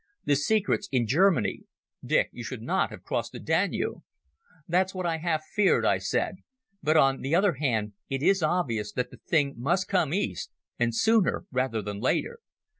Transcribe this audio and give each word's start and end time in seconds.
The 0.25 0.35
secret's 0.35 0.89
in 0.91 1.05
Germany. 1.05 1.61
Dick, 2.03 2.31
you 2.33 2.43
should 2.43 2.63
not 2.63 2.89
have 2.89 3.03
crossed 3.03 3.33
the 3.33 3.39
Danube." 3.39 4.01
"That's 4.67 4.95
what 4.95 5.05
I 5.05 5.17
half 5.17 5.43
feared," 5.53 5.85
I 5.85 5.99
said. 5.99 6.37
"But 6.81 6.97
on 6.97 7.21
the 7.21 7.35
other 7.35 7.53
hand 7.53 7.93
it 8.09 8.23
is 8.23 8.41
obvious 8.41 8.91
that 8.93 9.11
the 9.11 9.17
thing 9.27 9.53
must 9.59 9.87
come 9.87 10.11
east, 10.11 10.49
and 10.79 10.95
sooner 10.95 11.45
rather 11.51 11.83
than 11.83 11.99
later. 11.99 12.39